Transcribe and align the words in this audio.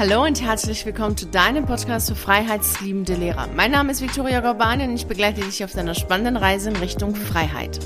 Hallo 0.00 0.24
und 0.24 0.40
herzlich 0.40 0.86
willkommen 0.86 1.14
zu 1.14 1.26
deinem 1.26 1.66
Podcast 1.66 2.08
für 2.08 2.14
freiheitsliebende 2.14 3.16
Lehrer. 3.16 3.48
Mein 3.54 3.70
Name 3.70 3.92
ist 3.92 4.00
Viktoria 4.00 4.40
Gorbani 4.40 4.84
und 4.84 4.94
ich 4.94 5.06
begleite 5.06 5.42
dich 5.42 5.62
auf 5.62 5.72
deiner 5.72 5.94
spannenden 5.94 6.38
Reise 6.38 6.70
in 6.70 6.76
Richtung 6.76 7.14
Freiheit. 7.14 7.78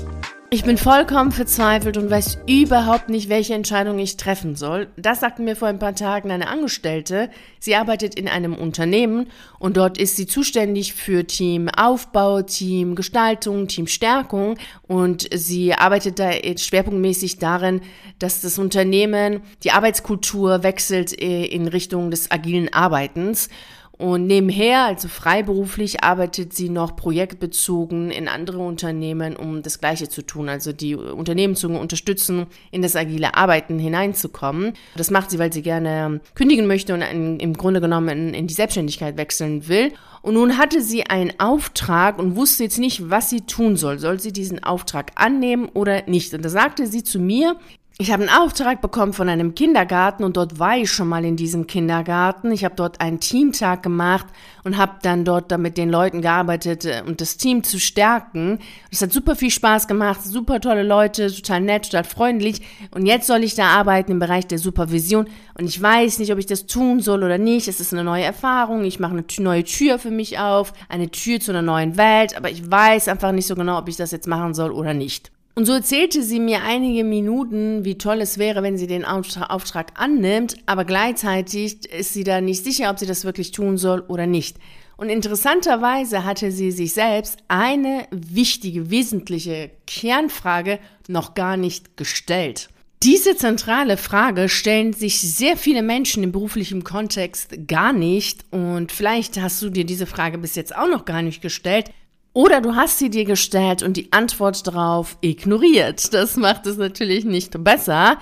Ich 0.51 0.63
bin 0.63 0.77
vollkommen 0.77 1.31
verzweifelt 1.31 1.97
und 1.97 2.11
weiß 2.11 2.37
überhaupt 2.47 3.09
nicht, 3.09 3.29
welche 3.29 3.55
Entscheidung 3.55 3.97
ich 3.97 4.15
treffen 4.15 4.55
soll. 4.55 4.87
Das 4.95 5.19
sagte 5.19 5.41
mir 5.41 5.55
vor 5.55 5.67
ein 5.67 5.79
paar 5.79 5.95
Tagen 5.95 6.29
eine 6.29 6.47
Angestellte. 6.47 7.31
Sie 7.59 7.75
arbeitet 7.75 8.13
in 8.13 8.27
einem 8.27 8.53
Unternehmen 8.53 9.27
und 9.57 9.75
dort 9.75 9.97
ist 9.97 10.15
sie 10.15 10.27
zuständig 10.27 10.93
für 10.93 11.25
Team 11.25 11.67
Aufbau, 11.67 12.43
Team 12.43 12.93
Gestaltung, 12.93 13.67
Team 13.67 13.87
Stärkung 13.87 14.57
und 14.83 15.27
sie 15.33 15.73
arbeitet 15.73 16.19
da 16.19 16.31
schwerpunktmäßig 16.31 17.39
darin, 17.39 17.81
dass 18.19 18.41
das 18.41 18.59
Unternehmen 18.59 19.41
die 19.63 19.71
Arbeitskultur 19.71 20.61
wechselt 20.61 21.19
äh, 21.19 21.45
in 21.45 21.67
Richtung 21.67 22.11
des 22.11 22.29
agilen 22.29 22.71
Arbeitens. 22.71 23.49
Und 23.97 24.27
nebenher, 24.27 24.83
also 24.83 25.07
freiberuflich, 25.07 26.03
arbeitet 26.03 26.53
sie 26.53 26.69
noch 26.69 26.97
projektbezogen 26.97 28.11
in 28.11 28.27
andere 28.27 28.59
Unternehmen, 28.59 29.37
um 29.37 29.63
das 29.63 29.79
Gleiche 29.79 30.09
zu 30.09 30.21
tun, 30.21 30.49
also 30.49 30.73
die 30.73 30.95
Unternehmen 30.95 31.55
zu 31.55 31.69
unterstützen, 31.69 32.47
in 32.71 32.81
das 32.81 32.97
agile 32.97 33.35
Arbeiten 33.35 33.79
hineinzukommen. 33.79 34.73
Das 34.97 35.11
macht 35.11 35.31
sie, 35.31 35.39
weil 35.39 35.53
sie 35.53 35.61
gerne 35.61 36.19
kündigen 36.33 36.67
möchte 36.67 36.93
und 36.93 37.01
im 37.01 37.53
Grunde 37.53 37.79
genommen 37.79 38.09
in, 38.09 38.33
in 38.33 38.47
die 38.47 38.53
Selbstständigkeit 38.53 39.15
wechseln 39.15 39.69
will. 39.69 39.93
Und 40.21 40.33
nun 40.33 40.57
hatte 40.57 40.81
sie 40.81 41.05
einen 41.05 41.39
Auftrag 41.39 42.19
und 42.19 42.35
wusste 42.35 42.63
jetzt 42.63 42.79
nicht, 42.79 43.09
was 43.09 43.29
sie 43.29 43.41
tun 43.41 43.77
soll. 43.77 43.99
Soll 43.99 44.19
sie 44.19 44.33
diesen 44.33 44.61
Auftrag 44.63 45.11
annehmen 45.15 45.69
oder 45.73 46.01
nicht? 46.07 46.33
Und 46.33 46.43
da 46.43 46.49
sagte 46.49 46.87
sie 46.87 47.03
zu 47.03 47.19
mir, 47.19 47.57
ich 47.97 48.11
habe 48.11 48.23
einen 48.23 48.41
Auftrag 48.41 48.81
bekommen 48.81 49.13
von 49.13 49.29
einem 49.29 49.55
Kindergarten 49.55 50.25
und 50.25 50.35
dort 50.35 50.59
war 50.59 50.75
ich 50.75 50.91
schon 50.91 51.07
mal 51.07 51.23
in 51.23 51.37
diesem 51.37 51.65
Kindergarten. 51.65 52.51
Ich 52.51 52.65
habe 52.65 52.75
dort 52.75 52.99
einen 52.99 53.21
Teamtag 53.21 53.83
gemacht 53.83 54.25
und 54.65 54.75
habe 54.77 54.95
dann 55.01 55.23
dort 55.23 55.57
mit 55.57 55.77
den 55.77 55.89
Leuten 55.89 56.21
gearbeitet, 56.21 56.83
äh, 56.83 57.03
um 57.07 57.15
das 57.15 57.37
Team 57.37 57.63
zu 57.63 57.79
stärken. 57.79 58.59
Es 58.91 59.01
hat 59.01 59.13
super 59.13 59.37
viel 59.37 59.49
Spaß 59.49 59.87
gemacht, 59.87 60.21
super 60.23 60.59
tolle 60.59 60.83
Leute, 60.83 61.33
total 61.33 61.61
nett, 61.61 61.85
total 61.85 62.03
freundlich. 62.03 62.61
Und 62.91 63.05
jetzt 63.05 63.27
soll 63.27 63.45
ich 63.45 63.55
da 63.55 63.67
arbeiten 63.67 64.11
im 64.11 64.19
Bereich 64.19 64.45
der 64.45 64.59
Supervision 64.59 65.29
und 65.57 65.65
ich 65.65 65.81
weiß 65.81 66.19
nicht, 66.19 66.33
ob 66.33 66.37
ich 66.37 66.47
das 66.47 66.65
tun 66.65 66.99
soll 66.99 67.23
oder 67.23 67.37
nicht. 67.37 67.69
Es 67.69 67.79
ist 67.79 67.93
eine 67.93 68.03
neue 68.03 68.25
Erfahrung. 68.25 68.83
Ich 68.83 68.99
mache 68.99 69.13
eine 69.13 69.23
neue 69.39 69.63
Tür 69.63 69.99
für 69.99 70.11
mich 70.11 70.37
auf, 70.37 70.73
eine 70.89 71.11
Tür 71.11 71.39
zu 71.39 71.51
einer 71.51 71.61
neuen 71.61 71.95
Welt, 71.95 72.35
aber 72.35 72.51
ich 72.51 72.69
weiß 72.69 73.07
einfach 73.07 73.31
nicht 73.31 73.47
so 73.47 73.55
genau, 73.55 73.77
ob 73.77 73.87
ich 73.87 73.95
das 73.95 74.11
jetzt 74.11 74.27
machen 74.27 74.53
soll 74.53 74.71
oder 74.71 74.93
nicht. 74.93 75.31
Und 75.57 75.65
so 75.65 75.71
erzählte 75.71 76.21
sie 76.21 76.41
mir 76.41 76.63
einige 76.63 77.05
Minuten, 77.05 77.85
wie 77.85 77.97
toll 77.97 78.19
es 78.19 78.37
wäre, 78.37 78.61
wenn 78.61 78.77
sie 78.77 78.87
den 78.87 79.05
Auftrag 79.05 79.93
annimmt, 79.95 80.57
aber 80.65 80.83
gleichzeitig 80.83 81.89
ist 81.89 82.13
sie 82.13 82.25
da 82.25 82.41
nicht 82.41 82.61
sicher, 82.61 82.89
ob 82.89 82.99
sie 82.99 83.05
das 83.05 83.23
wirklich 83.23 83.51
tun 83.51 83.77
soll 83.77 84.01
oder 84.09 84.27
nicht. 84.27 84.57
Und 84.97 85.07
interessanterweise 85.07 86.25
hatte 86.25 86.51
sie 86.51 86.71
sich 86.71 86.93
selbst 86.93 87.39
eine 87.47 88.05
wichtige, 88.11 88.89
wesentliche 88.89 89.71
Kernfrage 89.87 90.79
noch 91.07 91.35
gar 91.35 91.55
nicht 91.55 91.95
gestellt. 91.95 92.67
Diese 93.01 93.37
zentrale 93.37 93.95
Frage 93.95 94.49
stellen 94.49 94.91
sich 94.91 95.21
sehr 95.21 95.55
viele 95.55 95.83
Menschen 95.83 96.23
im 96.23 96.33
beruflichen 96.33 96.83
Kontext 96.83 97.67
gar 97.67 97.93
nicht 97.93 98.43
und 98.51 98.91
vielleicht 98.91 99.39
hast 99.39 99.61
du 99.61 99.69
dir 99.69 99.85
diese 99.85 100.05
Frage 100.05 100.37
bis 100.37 100.55
jetzt 100.55 100.75
auch 100.75 100.89
noch 100.89 101.05
gar 101.05 101.21
nicht 101.21 101.41
gestellt. 101.41 101.91
Oder 102.35 102.59
du 102.59 102.75
hast 102.75 102.99
sie 102.99 103.09
dir 103.09 103.23
gestellt 103.23 103.81
und 103.81 103.95
die 103.95 104.11
Antwort 104.11 104.67
darauf 104.67 105.17
ignoriert. 105.21 106.13
Das 106.13 106.35
macht 106.35 106.67
es 106.67 106.75
natürlich 106.75 107.23
nicht 107.23 107.63
besser. 107.63 108.17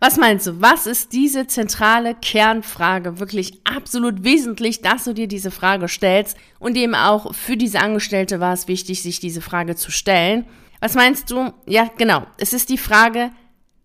Was 0.00 0.18
meinst 0.18 0.46
du, 0.46 0.60
was 0.60 0.86
ist 0.86 1.14
diese 1.14 1.46
zentrale 1.46 2.14
Kernfrage 2.14 3.18
wirklich 3.20 3.60
absolut 3.64 4.22
wesentlich, 4.22 4.82
dass 4.82 5.04
du 5.04 5.14
dir 5.14 5.28
diese 5.28 5.50
Frage 5.50 5.88
stellst 5.88 6.36
und 6.58 6.76
eben 6.76 6.94
auch 6.94 7.34
für 7.34 7.56
diese 7.56 7.80
Angestellte 7.80 8.38
war 8.38 8.52
es 8.52 8.68
wichtig, 8.68 9.00
sich 9.00 9.18
diese 9.18 9.40
Frage 9.40 9.76
zu 9.76 9.90
stellen. 9.90 10.44
Was 10.80 10.94
meinst 10.94 11.30
du? 11.30 11.50
Ja, 11.64 11.88
genau. 11.96 12.26
Es 12.36 12.52
ist 12.52 12.68
die 12.68 12.76
Frage, 12.76 13.30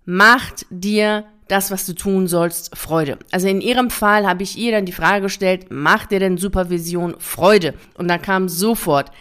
macht 0.04 0.66
dir 0.70 1.24
das, 1.48 1.72
was 1.72 1.86
du 1.86 1.94
tun 1.94 2.28
sollst, 2.28 2.78
Freude. 2.78 3.18
Also 3.32 3.48
in 3.48 3.62
ihrem 3.62 3.92
Fall 3.92 4.28
habe 4.28 4.44
ich 4.44 4.58
ihr 4.58 4.74
dann 4.74 4.86
die 4.86 4.92
Frage 4.92 5.22
gestellt, 5.22 5.72
macht 5.72 6.12
dir 6.12 6.20
denn 6.20 6.38
Supervision 6.38 7.16
Freude? 7.18 7.76
Und 7.94 8.10
dann 8.10 8.22
kam 8.22 8.50
sofort, 8.50 9.12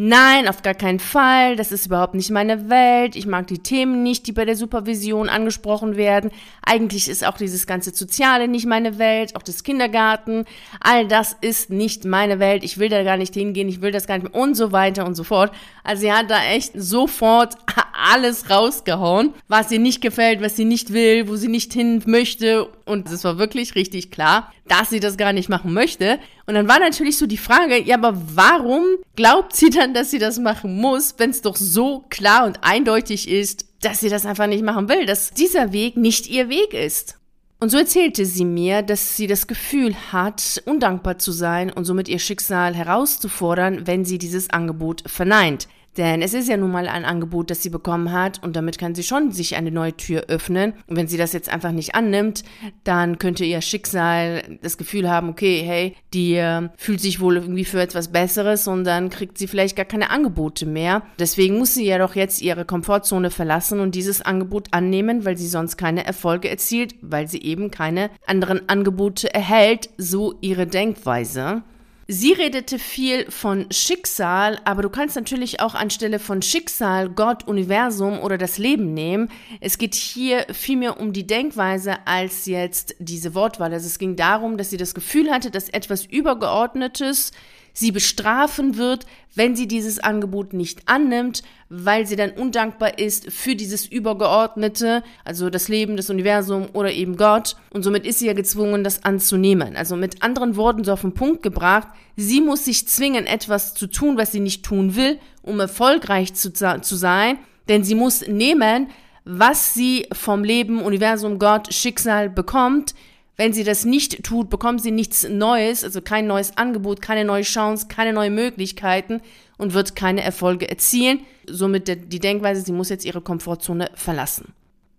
Nein, 0.00 0.46
auf 0.46 0.62
gar 0.62 0.74
keinen 0.74 1.00
Fall. 1.00 1.56
Das 1.56 1.72
ist 1.72 1.86
überhaupt 1.86 2.14
nicht 2.14 2.30
meine 2.30 2.70
Welt. 2.70 3.16
Ich 3.16 3.26
mag 3.26 3.48
die 3.48 3.58
Themen 3.58 4.04
nicht, 4.04 4.28
die 4.28 4.32
bei 4.32 4.44
der 4.44 4.54
Supervision 4.54 5.28
angesprochen 5.28 5.96
werden. 5.96 6.30
Eigentlich 6.64 7.08
ist 7.08 7.26
auch 7.26 7.36
dieses 7.36 7.66
ganze 7.66 7.92
Soziale 7.92 8.46
nicht 8.46 8.64
meine 8.64 9.00
Welt, 9.00 9.34
auch 9.34 9.42
das 9.42 9.64
Kindergarten. 9.64 10.44
All 10.78 11.08
das 11.08 11.36
ist 11.40 11.70
nicht 11.70 12.04
meine 12.04 12.38
Welt. 12.38 12.62
Ich 12.62 12.78
will 12.78 12.90
da 12.90 13.02
gar 13.02 13.16
nicht 13.16 13.34
hingehen. 13.34 13.68
Ich 13.68 13.80
will 13.80 13.90
das 13.90 14.06
gar 14.06 14.18
nicht 14.18 14.32
mehr 14.32 14.40
und 14.40 14.54
so 14.54 14.70
weiter 14.70 15.04
und 15.04 15.16
so 15.16 15.24
fort. 15.24 15.50
Also 15.88 16.02
sie 16.02 16.12
hat 16.12 16.30
da 16.30 16.44
echt 16.44 16.72
sofort 16.74 17.54
alles 17.94 18.50
rausgehauen, 18.50 19.32
was 19.48 19.70
ihr 19.70 19.78
nicht 19.78 20.02
gefällt, 20.02 20.42
was 20.42 20.54
sie 20.54 20.66
nicht 20.66 20.92
will, 20.92 21.28
wo 21.28 21.36
sie 21.36 21.48
nicht 21.48 21.72
hin 21.72 22.02
möchte. 22.04 22.66
Und 22.84 23.10
es 23.10 23.24
war 23.24 23.38
wirklich 23.38 23.74
richtig 23.74 24.10
klar, 24.10 24.52
dass 24.66 24.90
sie 24.90 25.00
das 25.00 25.16
gar 25.16 25.32
nicht 25.32 25.48
machen 25.48 25.72
möchte. 25.72 26.18
Und 26.44 26.52
dann 26.52 26.68
war 26.68 26.78
natürlich 26.78 27.16
so 27.16 27.26
die 27.26 27.38
Frage, 27.38 27.82
ja, 27.82 27.96
aber 27.96 28.20
warum 28.34 28.84
glaubt 29.16 29.56
sie 29.56 29.70
dann, 29.70 29.94
dass 29.94 30.10
sie 30.10 30.18
das 30.18 30.38
machen 30.38 30.76
muss, 30.78 31.14
wenn 31.16 31.30
es 31.30 31.40
doch 31.40 31.56
so 31.56 32.04
klar 32.10 32.44
und 32.44 32.58
eindeutig 32.60 33.26
ist, 33.26 33.64
dass 33.80 34.00
sie 34.00 34.10
das 34.10 34.26
einfach 34.26 34.46
nicht 34.46 34.62
machen 34.62 34.90
will, 34.90 35.06
dass 35.06 35.30
dieser 35.30 35.72
Weg 35.72 35.96
nicht 35.96 36.28
ihr 36.28 36.50
Weg 36.50 36.74
ist? 36.74 37.14
Und 37.60 37.70
so 37.70 37.78
erzählte 37.78 38.26
sie 38.26 38.44
mir, 38.44 38.82
dass 38.82 39.16
sie 39.16 39.26
das 39.26 39.46
Gefühl 39.46 39.94
hat, 40.12 40.62
undankbar 40.66 41.18
zu 41.18 41.32
sein 41.32 41.72
und 41.72 41.86
somit 41.86 42.08
ihr 42.08 42.18
Schicksal 42.18 42.74
herauszufordern, 42.74 43.86
wenn 43.86 44.04
sie 44.04 44.18
dieses 44.18 44.50
Angebot 44.50 45.02
verneint. 45.06 45.66
Denn 45.98 46.22
es 46.22 46.32
ist 46.32 46.48
ja 46.48 46.56
nun 46.56 46.70
mal 46.70 46.86
ein 46.86 47.04
Angebot, 47.04 47.50
das 47.50 47.60
sie 47.60 47.70
bekommen 47.70 48.12
hat 48.12 48.40
und 48.44 48.54
damit 48.54 48.78
kann 48.78 48.94
sie 48.94 49.02
schon 49.02 49.32
sich 49.32 49.56
eine 49.56 49.72
neue 49.72 49.96
Tür 49.96 50.26
öffnen. 50.28 50.74
Und 50.86 50.96
wenn 50.96 51.08
sie 51.08 51.16
das 51.16 51.32
jetzt 51.32 51.52
einfach 51.52 51.72
nicht 51.72 51.96
annimmt, 51.96 52.44
dann 52.84 53.18
könnte 53.18 53.44
ihr 53.44 53.60
Schicksal 53.60 54.58
das 54.62 54.78
Gefühl 54.78 55.10
haben, 55.10 55.28
okay, 55.28 55.60
hey, 55.66 55.96
die 56.14 56.34
äh, 56.34 56.68
fühlt 56.76 57.00
sich 57.00 57.18
wohl 57.18 57.36
irgendwie 57.36 57.64
für 57.64 57.82
etwas 57.82 58.12
Besseres 58.12 58.68
und 58.68 58.84
dann 58.84 59.10
kriegt 59.10 59.38
sie 59.38 59.48
vielleicht 59.48 59.74
gar 59.74 59.84
keine 59.84 60.10
Angebote 60.10 60.66
mehr. 60.66 61.02
Deswegen 61.18 61.58
muss 61.58 61.74
sie 61.74 61.86
ja 61.86 61.98
doch 61.98 62.14
jetzt 62.14 62.40
ihre 62.40 62.64
Komfortzone 62.64 63.30
verlassen 63.30 63.80
und 63.80 63.96
dieses 63.96 64.22
Angebot 64.22 64.68
annehmen, 64.70 65.24
weil 65.24 65.36
sie 65.36 65.48
sonst 65.48 65.76
keine 65.76 66.06
Erfolge 66.06 66.48
erzielt, 66.48 66.94
weil 67.02 67.26
sie 67.26 67.42
eben 67.42 67.72
keine 67.72 68.10
anderen 68.24 68.68
Angebote 68.68 69.34
erhält, 69.34 69.90
so 69.98 70.36
ihre 70.42 70.68
Denkweise. 70.68 71.64
Sie 72.10 72.32
redete 72.32 72.78
viel 72.78 73.30
von 73.30 73.66
Schicksal, 73.70 74.58
aber 74.64 74.80
du 74.80 74.88
kannst 74.88 75.14
natürlich 75.14 75.60
auch 75.60 75.74
anstelle 75.74 76.18
von 76.18 76.40
Schicksal 76.40 77.10
Gott, 77.10 77.46
Universum 77.46 78.18
oder 78.20 78.38
das 78.38 78.56
Leben 78.56 78.94
nehmen. 78.94 79.30
Es 79.60 79.76
geht 79.76 79.94
hier 79.94 80.46
vielmehr 80.50 80.98
um 80.98 81.12
die 81.12 81.26
Denkweise 81.26 82.06
als 82.06 82.46
jetzt 82.46 82.96
diese 82.98 83.34
Wortwahl. 83.34 83.74
Also 83.74 83.86
es 83.88 83.98
ging 83.98 84.16
darum, 84.16 84.56
dass 84.56 84.70
sie 84.70 84.78
das 84.78 84.94
Gefühl 84.94 85.30
hatte, 85.30 85.50
dass 85.50 85.68
etwas 85.68 86.06
Übergeordnetes 86.06 87.32
sie 87.78 87.92
bestrafen 87.92 88.76
wird, 88.76 89.06
wenn 89.36 89.54
sie 89.54 89.68
dieses 89.68 90.00
Angebot 90.00 90.52
nicht 90.52 90.80
annimmt, 90.86 91.42
weil 91.68 92.06
sie 92.06 92.16
dann 92.16 92.32
undankbar 92.32 92.98
ist 92.98 93.30
für 93.30 93.54
dieses 93.54 93.86
Übergeordnete, 93.86 95.04
also 95.24 95.48
das 95.48 95.68
Leben, 95.68 95.96
das 95.96 96.10
Universum 96.10 96.66
oder 96.72 96.92
eben 96.92 97.16
Gott. 97.16 97.54
Und 97.70 97.84
somit 97.84 98.04
ist 98.04 98.18
sie 98.18 98.26
ja 98.26 98.32
gezwungen, 98.32 98.82
das 98.82 99.04
anzunehmen. 99.04 99.76
Also 99.76 99.94
mit 99.94 100.24
anderen 100.24 100.56
Worten 100.56 100.82
so 100.82 100.92
auf 100.92 101.02
den 101.02 101.14
Punkt 101.14 101.44
gebracht, 101.44 101.86
sie 102.16 102.40
muss 102.40 102.64
sich 102.64 102.88
zwingen, 102.88 103.26
etwas 103.26 103.74
zu 103.74 103.86
tun, 103.86 104.18
was 104.18 104.32
sie 104.32 104.40
nicht 104.40 104.64
tun 104.64 104.96
will, 104.96 105.20
um 105.42 105.60
erfolgreich 105.60 106.34
zu, 106.34 106.52
zu 106.52 106.96
sein. 106.96 107.38
Denn 107.68 107.84
sie 107.84 107.94
muss 107.94 108.26
nehmen, 108.26 108.88
was 109.24 109.72
sie 109.72 110.08
vom 110.12 110.42
Leben, 110.42 110.80
Universum, 110.80 111.38
Gott, 111.38 111.72
Schicksal 111.72 112.28
bekommt, 112.28 112.94
wenn 113.38 113.52
sie 113.52 113.62
das 113.62 113.84
nicht 113.84 114.24
tut, 114.24 114.50
bekommt 114.50 114.82
sie 114.82 114.90
nichts 114.90 115.26
Neues, 115.26 115.84
also 115.84 116.02
kein 116.02 116.26
neues 116.26 116.56
Angebot, 116.58 117.00
keine 117.00 117.24
neue 117.24 117.44
Chance, 117.44 117.86
keine 117.88 118.12
neuen 118.12 118.34
Möglichkeiten 118.34 119.22
und 119.56 119.74
wird 119.74 119.94
keine 119.94 120.22
Erfolge 120.22 120.68
erzielen. 120.68 121.20
Somit 121.46 121.86
die 121.88 122.18
Denkweise, 122.18 122.62
sie 122.62 122.72
muss 122.72 122.88
jetzt 122.88 123.04
ihre 123.04 123.20
Komfortzone 123.20 123.90
verlassen. 123.94 124.52